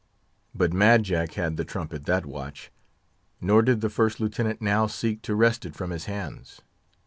[0.55, 2.71] But Mad Jack had the trumpet that watch;
[3.39, 6.59] nor did the First Lieutenant now seek to wrest it from his hands.